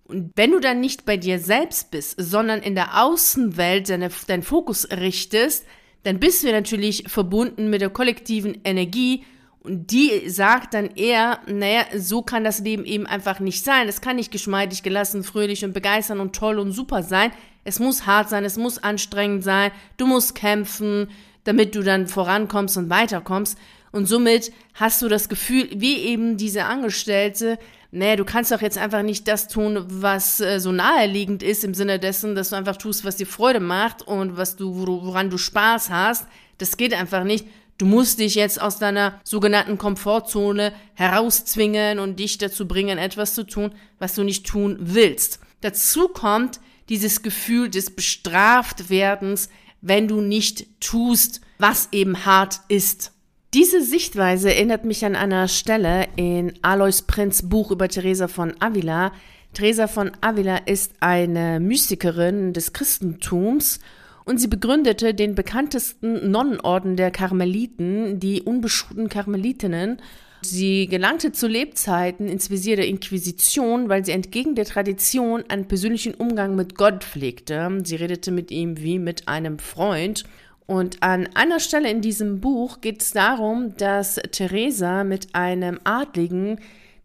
Und 0.04 0.32
wenn 0.36 0.50
du 0.50 0.60
dann 0.60 0.80
nicht 0.80 1.06
bei 1.06 1.16
dir 1.16 1.38
selbst 1.38 1.90
bist, 1.90 2.14
sondern 2.18 2.60
in 2.60 2.74
der 2.74 3.02
Außenwelt 3.02 3.88
deine, 3.88 4.10
deinen 4.26 4.42
Fokus 4.42 4.90
richtest, 4.90 5.66
dann 6.02 6.20
bist 6.20 6.44
du 6.44 6.52
natürlich 6.52 7.04
verbunden 7.08 7.70
mit 7.70 7.80
der 7.80 7.90
kollektiven 7.90 8.60
Energie 8.64 9.24
und 9.64 9.90
die 9.92 10.28
sagt 10.28 10.74
dann 10.74 10.90
eher, 10.94 11.40
naja, 11.46 11.86
so 11.96 12.20
kann 12.20 12.44
das 12.44 12.58
Leben 12.58 12.84
eben 12.84 13.06
einfach 13.06 13.40
nicht 13.40 13.64
sein. 13.64 13.88
Es 13.88 14.02
kann 14.02 14.16
nicht 14.16 14.30
geschmeidig, 14.30 14.82
gelassen, 14.82 15.24
fröhlich 15.24 15.64
und 15.64 15.72
begeistern 15.72 16.20
und 16.20 16.36
toll 16.36 16.58
und 16.58 16.72
super 16.72 17.02
sein. 17.02 17.32
Es 17.64 17.80
muss 17.80 18.04
hart 18.04 18.28
sein, 18.28 18.44
es 18.44 18.58
muss 18.58 18.76
anstrengend 18.76 19.42
sein. 19.42 19.72
Du 19.96 20.06
musst 20.06 20.34
kämpfen, 20.34 21.08
damit 21.44 21.74
du 21.74 21.82
dann 21.82 22.08
vorankommst 22.08 22.76
und 22.76 22.90
weiterkommst. 22.90 23.56
Und 23.90 24.04
somit 24.04 24.52
hast 24.74 25.00
du 25.00 25.08
das 25.08 25.30
Gefühl, 25.30 25.66
wie 25.74 25.96
eben 25.96 26.36
diese 26.36 26.66
Angestellte, 26.66 27.58
naja, 27.94 28.16
du 28.16 28.24
kannst 28.24 28.50
doch 28.50 28.60
jetzt 28.60 28.76
einfach 28.76 29.02
nicht 29.02 29.28
das 29.28 29.46
tun, 29.46 29.84
was 29.86 30.40
äh, 30.40 30.58
so 30.58 30.72
naheliegend 30.72 31.44
ist, 31.44 31.62
im 31.62 31.74
Sinne 31.74 32.00
dessen, 32.00 32.34
dass 32.34 32.50
du 32.50 32.56
einfach 32.56 32.76
tust, 32.76 33.04
was 33.04 33.16
dir 33.16 33.26
Freude 33.26 33.60
macht 33.60 34.02
und 34.02 34.36
was 34.36 34.56
du, 34.56 34.74
woran 34.74 35.30
du 35.30 35.38
Spaß 35.38 35.90
hast. 35.90 36.26
Das 36.58 36.76
geht 36.76 36.92
einfach 36.92 37.22
nicht. 37.22 37.46
Du 37.78 37.86
musst 37.86 38.18
dich 38.18 38.34
jetzt 38.34 38.60
aus 38.60 38.78
deiner 38.78 39.20
sogenannten 39.22 39.78
Komfortzone 39.78 40.72
herauszwingen 40.94 42.00
und 42.00 42.18
dich 42.18 42.38
dazu 42.38 42.66
bringen, 42.66 42.98
etwas 42.98 43.34
zu 43.34 43.46
tun, 43.46 43.72
was 44.00 44.14
du 44.14 44.24
nicht 44.24 44.44
tun 44.44 44.76
willst. 44.80 45.38
Dazu 45.60 46.08
kommt 46.08 46.60
dieses 46.88 47.22
Gefühl 47.22 47.70
des 47.70 47.94
Bestraftwerdens, 47.94 49.48
wenn 49.80 50.08
du 50.08 50.20
nicht 50.20 50.80
tust, 50.80 51.40
was 51.58 51.88
eben 51.92 52.24
hart 52.26 52.60
ist. 52.68 53.13
Diese 53.54 53.82
Sichtweise 53.82 54.52
erinnert 54.52 54.84
mich 54.84 55.04
an 55.04 55.14
einer 55.14 55.46
Stelle 55.46 56.08
in 56.16 56.54
Alois 56.62 57.02
Prinz 57.06 57.42
Buch 57.42 57.70
über 57.70 57.86
Teresa 57.86 58.26
von 58.26 58.52
Avila. 58.58 59.12
Teresa 59.52 59.86
von 59.86 60.10
Avila 60.20 60.56
ist 60.56 60.94
eine 60.98 61.60
Mystikerin 61.60 62.52
des 62.52 62.72
Christentums 62.72 63.78
und 64.24 64.38
sie 64.38 64.48
begründete 64.48 65.14
den 65.14 65.36
bekanntesten 65.36 66.32
Nonnenorden 66.32 66.96
der 66.96 67.12
Karmeliten, 67.12 68.18
die 68.18 68.42
unbeschuhten 68.42 69.08
Karmelitinnen. 69.08 69.98
Sie 70.42 70.88
gelangte 70.88 71.30
zu 71.30 71.46
Lebzeiten 71.46 72.26
ins 72.26 72.50
Visier 72.50 72.74
der 72.74 72.88
Inquisition, 72.88 73.88
weil 73.88 74.04
sie 74.04 74.12
entgegen 74.12 74.56
der 74.56 74.64
Tradition 74.64 75.44
einen 75.48 75.68
persönlichen 75.68 76.14
Umgang 76.14 76.56
mit 76.56 76.74
Gott 76.74 77.04
pflegte. 77.04 77.80
Sie 77.84 77.94
redete 77.94 78.32
mit 78.32 78.50
ihm 78.50 78.80
wie 78.80 78.98
mit 78.98 79.28
einem 79.28 79.60
Freund. 79.60 80.24
Und 80.66 81.02
an 81.02 81.28
einer 81.34 81.60
Stelle 81.60 81.90
in 81.90 82.00
diesem 82.00 82.40
Buch 82.40 82.80
geht 82.80 83.02
es 83.02 83.10
darum, 83.10 83.76
dass 83.76 84.14
Teresa 84.30 85.04
mit 85.04 85.34
einem 85.34 85.78
Adligen, 85.84 86.58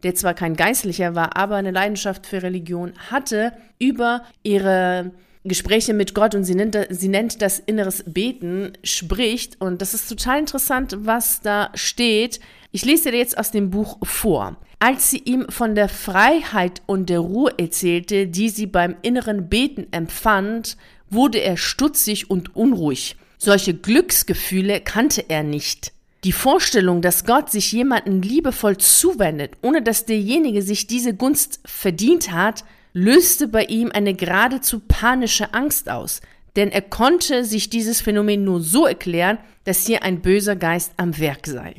der 0.03 0.15
zwar 0.15 0.33
kein 0.33 0.55
Geistlicher 0.55 1.13
war, 1.13 1.35
aber 1.35 1.55
eine 1.55 1.71
Leidenschaft 1.71 2.25
für 2.25 2.41
Religion 2.41 2.93
hatte, 3.09 3.51
über 3.77 4.23
ihre 4.43 5.11
Gespräche 5.43 5.93
mit 5.93 6.13
Gott 6.13 6.35
und 6.35 6.45
sie 6.45 6.55
nennt, 6.55 6.77
sie 6.89 7.07
nennt 7.09 7.41
das 7.41 7.59
inneres 7.59 8.03
Beten, 8.07 8.73
spricht. 8.83 9.59
Und 9.59 9.81
das 9.81 9.93
ist 9.93 10.07
total 10.07 10.39
interessant, 10.39 10.95
was 10.99 11.41
da 11.41 11.71
steht. 11.75 12.39
Ich 12.71 12.85
lese 12.85 13.11
dir 13.11 13.17
jetzt 13.17 13.37
aus 13.37 13.51
dem 13.51 13.69
Buch 13.69 13.97
vor. 14.03 14.57
Als 14.79 15.09
sie 15.09 15.19
ihm 15.19 15.47
von 15.49 15.75
der 15.75 15.89
Freiheit 15.89 16.81
und 16.85 17.09
der 17.09 17.19
Ruhe 17.19 17.53
erzählte, 17.57 18.27
die 18.27 18.47
sie 18.47 18.67
beim 18.67 18.95
inneren 19.01 19.49
Beten 19.49 19.87
empfand, 19.91 20.77
wurde 21.09 21.39
er 21.39 21.57
stutzig 21.57 22.29
und 22.29 22.55
unruhig. 22.55 23.17
Solche 23.41 23.73
Glücksgefühle 23.73 24.81
kannte 24.81 25.29
er 25.29 25.43
nicht. 25.43 25.93
Die 26.25 26.33
Vorstellung, 26.33 27.01
dass 27.01 27.23
Gott 27.23 27.49
sich 27.49 27.71
jemanden 27.71 28.21
liebevoll 28.21 28.75
zuwendet, 28.75 29.53
ohne 29.61 29.81
dass 29.81 30.05
derjenige 30.05 30.61
sich 30.61 30.87
diese 30.87 31.13
Gunst 31.13 31.61
verdient 31.65 32.33
hat, 32.33 32.65
löste 32.91 33.47
bei 33.47 33.63
ihm 33.63 33.91
eine 33.93 34.13
geradezu 34.13 34.81
panische 34.85 35.53
Angst 35.53 35.89
aus, 35.89 36.19
denn 36.57 36.69
er 36.69 36.81
konnte 36.81 37.45
sich 37.45 37.69
dieses 37.69 38.01
Phänomen 38.01 38.43
nur 38.43 38.59
so 38.59 38.85
erklären, 38.85 39.37
dass 39.63 39.85
hier 39.85 40.03
ein 40.03 40.21
böser 40.21 40.57
Geist 40.57 40.91
am 40.97 41.17
Werk 41.17 41.47
sei. 41.47 41.75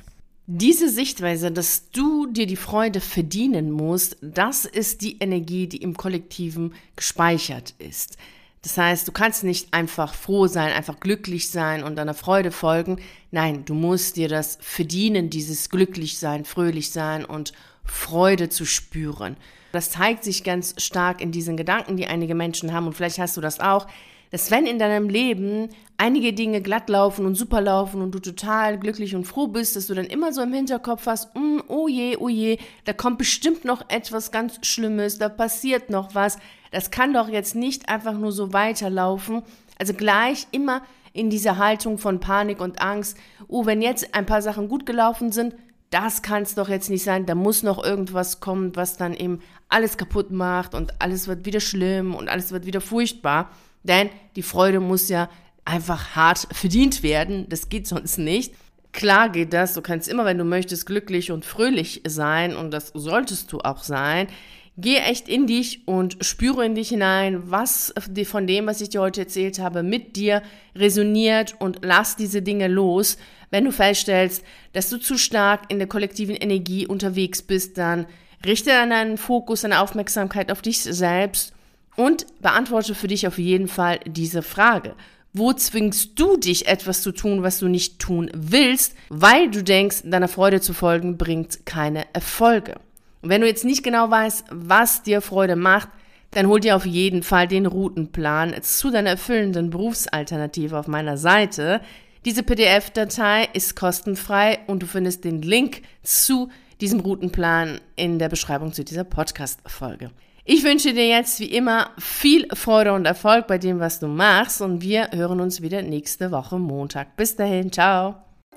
Diese 0.46 0.88
Sichtweise, 0.88 1.52
dass 1.52 1.90
du 1.90 2.26
dir 2.26 2.46
die 2.46 2.56
Freude 2.56 3.00
verdienen 3.00 3.70
musst, 3.70 4.16
das 4.22 4.64
ist 4.64 5.02
die 5.02 5.18
Energie, 5.18 5.66
die 5.66 5.82
im 5.82 5.94
Kollektiven 5.94 6.72
gespeichert 6.96 7.74
ist. 7.78 8.16
Das 8.62 8.76
heißt, 8.76 9.08
du 9.08 9.12
kannst 9.12 9.42
nicht 9.42 9.72
einfach 9.72 10.12
froh 10.12 10.46
sein, 10.46 10.72
einfach 10.72 11.00
glücklich 11.00 11.50
sein 11.50 11.82
und 11.82 11.96
deiner 11.96 12.14
Freude 12.14 12.50
folgen. 12.50 13.00
Nein, 13.30 13.64
du 13.64 13.74
musst 13.74 14.16
dir 14.16 14.28
das 14.28 14.58
verdienen, 14.60 15.30
dieses 15.30 15.70
glücklich 15.70 16.18
sein, 16.18 16.44
fröhlich 16.44 16.90
sein 16.90 17.24
und 17.24 17.52
Freude 17.84 18.50
zu 18.50 18.66
spüren. 18.66 19.36
Das 19.72 19.90
zeigt 19.90 20.24
sich 20.24 20.44
ganz 20.44 20.74
stark 20.78 21.20
in 21.20 21.32
diesen 21.32 21.56
Gedanken, 21.56 21.96
die 21.96 22.06
einige 22.06 22.34
Menschen 22.34 22.72
haben 22.72 22.86
und 22.86 22.94
vielleicht 22.94 23.18
hast 23.18 23.36
du 23.36 23.40
das 23.40 23.60
auch, 23.60 23.86
dass 24.30 24.50
wenn 24.50 24.66
in 24.66 24.78
deinem 24.78 25.08
Leben 25.08 25.70
einige 25.96 26.32
Dinge 26.32 26.60
glatt 26.60 26.88
laufen 26.88 27.26
und 27.26 27.34
super 27.34 27.60
laufen 27.60 28.00
und 28.00 28.14
du 28.14 28.20
total 28.20 28.78
glücklich 28.78 29.14
und 29.14 29.24
froh 29.24 29.48
bist, 29.48 29.74
dass 29.74 29.88
du 29.88 29.94
dann 29.94 30.06
immer 30.06 30.32
so 30.32 30.42
im 30.42 30.52
Hinterkopf 30.52 31.06
hast, 31.06 31.34
mm, 31.34 31.62
oh 31.66 31.88
je, 31.88 32.16
oh 32.16 32.28
je, 32.28 32.58
da 32.84 32.92
kommt 32.92 33.18
bestimmt 33.18 33.64
noch 33.64 33.82
etwas 33.88 34.30
ganz 34.30 34.58
Schlimmes, 34.62 35.18
da 35.18 35.28
passiert 35.28 35.90
noch 35.90 36.14
was, 36.14 36.38
das 36.70 36.90
kann 36.90 37.12
doch 37.12 37.28
jetzt 37.28 37.54
nicht 37.54 37.88
einfach 37.88 38.14
nur 38.14 38.32
so 38.32 38.52
weiterlaufen. 38.52 39.42
Also 39.78 39.94
gleich 39.94 40.46
immer 40.52 40.82
in 41.12 41.30
dieser 41.30 41.58
Haltung 41.58 41.98
von 41.98 42.20
Panik 42.20 42.60
und 42.60 42.80
Angst, 42.80 43.16
oh, 43.48 43.66
wenn 43.66 43.82
jetzt 43.82 44.14
ein 44.14 44.26
paar 44.26 44.42
Sachen 44.42 44.68
gut 44.68 44.86
gelaufen 44.86 45.32
sind, 45.32 45.54
das 45.90 46.22
kann 46.22 46.44
es 46.44 46.54
doch 46.54 46.68
jetzt 46.68 46.88
nicht 46.88 47.02
sein, 47.02 47.26
da 47.26 47.34
muss 47.34 47.64
noch 47.64 47.82
irgendwas 47.82 48.38
kommen, 48.38 48.76
was 48.76 48.96
dann 48.96 49.12
eben 49.12 49.40
alles 49.68 49.96
kaputt 49.96 50.30
macht 50.30 50.74
und 50.74 51.00
alles 51.00 51.26
wird 51.26 51.46
wieder 51.46 51.60
schlimm 51.60 52.14
und 52.14 52.28
alles 52.28 52.52
wird 52.52 52.64
wieder 52.64 52.80
furchtbar. 52.80 53.50
Denn 53.82 54.08
die 54.36 54.42
Freude 54.42 54.78
muss 54.78 55.08
ja 55.08 55.28
einfach 55.64 56.14
hart 56.14 56.46
verdient 56.52 57.02
werden, 57.02 57.48
das 57.48 57.68
geht 57.68 57.88
sonst 57.88 58.18
nicht. 58.18 58.54
Klar 58.92 59.28
geht 59.30 59.52
das, 59.52 59.74
du 59.74 59.82
kannst 59.82 60.08
immer, 60.08 60.24
wenn 60.24 60.38
du 60.38 60.44
möchtest, 60.44 60.86
glücklich 60.86 61.32
und 61.32 61.44
fröhlich 61.44 62.02
sein 62.06 62.56
und 62.56 62.70
das 62.72 62.88
solltest 62.94 63.52
du 63.52 63.60
auch 63.60 63.82
sein. 63.82 64.28
Geh 64.76 64.96
echt 64.96 65.28
in 65.28 65.46
dich 65.46 65.86
und 65.86 66.16
spüre 66.20 66.64
in 66.64 66.74
dich 66.74 66.88
hinein, 66.88 67.50
was 67.50 67.92
von 68.24 68.46
dem, 68.46 68.66
was 68.66 68.80
ich 68.80 68.88
dir 68.88 69.00
heute 69.00 69.22
erzählt 69.22 69.58
habe, 69.58 69.82
mit 69.82 70.16
dir 70.16 70.42
resoniert 70.74 71.54
und 71.58 71.80
lass 71.82 72.16
diese 72.16 72.40
Dinge 72.40 72.68
los. 72.68 73.18
Wenn 73.50 73.64
du 73.64 73.72
feststellst, 73.72 74.42
dass 74.72 74.88
du 74.88 74.98
zu 74.98 75.18
stark 75.18 75.62
in 75.68 75.78
der 75.78 75.88
kollektiven 75.88 76.36
Energie 76.36 76.86
unterwegs 76.86 77.42
bist, 77.42 77.76
dann 77.76 78.06
richte 78.44 78.70
deinen 78.70 79.18
Fokus, 79.18 79.62
deine 79.62 79.80
Aufmerksamkeit 79.80 80.50
auf 80.50 80.62
dich 80.62 80.80
selbst 80.80 81.52
und 81.96 82.26
beantworte 82.40 82.94
für 82.94 83.08
dich 83.08 83.26
auf 83.26 83.38
jeden 83.38 83.68
Fall 83.68 84.00
diese 84.06 84.42
Frage. 84.42 84.94
Wo 85.32 85.52
zwingst 85.52 86.18
du 86.18 86.36
dich 86.36 86.66
etwas 86.66 87.02
zu 87.02 87.12
tun, 87.12 87.42
was 87.42 87.58
du 87.58 87.68
nicht 87.68 87.98
tun 87.98 88.30
willst, 88.34 88.96
weil 89.10 89.50
du 89.50 89.62
denkst, 89.62 90.02
deiner 90.04 90.28
Freude 90.28 90.60
zu 90.60 90.72
folgen 90.72 91.18
bringt 91.18 91.66
keine 91.66 92.04
Erfolge? 92.14 92.76
Und 93.22 93.28
wenn 93.28 93.40
du 93.40 93.46
jetzt 93.46 93.64
nicht 93.64 93.82
genau 93.82 94.10
weißt, 94.10 94.46
was 94.50 95.02
dir 95.02 95.20
Freude 95.20 95.56
macht, 95.56 95.88
dann 96.30 96.46
hol 96.46 96.60
dir 96.60 96.76
auf 96.76 96.86
jeden 96.86 97.22
Fall 97.22 97.48
den 97.48 97.66
Routenplan 97.66 98.54
zu 98.62 98.90
deiner 98.90 99.10
erfüllenden 99.10 99.70
Berufsalternative 99.70 100.78
auf 100.78 100.86
meiner 100.86 101.16
Seite. 101.16 101.80
Diese 102.24 102.42
PDF-Datei 102.42 103.48
ist 103.52 103.76
kostenfrei 103.76 104.60
und 104.66 104.82
du 104.82 104.86
findest 104.86 105.24
den 105.24 105.42
Link 105.42 105.82
zu 106.02 106.50
diesem 106.80 107.00
Routenplan 107.00 107.80
in 107.96 108.18
der 108.18 108.28
Beschreibung 108.28 108.72
zu 108.72 108.84
dieser 108.84 109.04
Podcast-Folge. 109.04 110.10
Ich 110.44 110.64
wünsche 110.64 110.94
dir 110.94 111.06
jetzt 111.06 111.40
wie 111.40 111.44
immer 111.44 111.90
viel 111.98 112.48
Freude 112.54 112.92
und 112.92 113.06
Erfolg 113.06 113.46
bei 113.46 113.58
dem, 113.58 113.78
was 113.78 114.00
du 114.00 114.06
machst 114.06 114.62
und 114.62 114.82
wir 114.82 115.10
hören 115.12 115.40
uns 115.40 115.62
wieder 115.62 115.82
nächste 115.82 116.30
Woche 116.30 116.58
Montag. 116.58 117.16
Bis 117.16 117.36
dahin, 117.36 117.70
ciao. 117.70 118.29